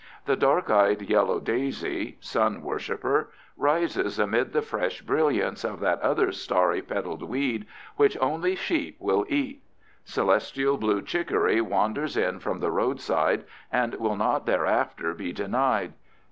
[0.25, 6.31] The dark eyed yellow daisy, sun worshiper, rises amid the fresh brilliance of that other
[6.31, 9.61] starry petaled weed which only sheep will eat.
[10.03, 15.93] Celestial blue chicory wanders in from the roadside and will not thereafter be denied.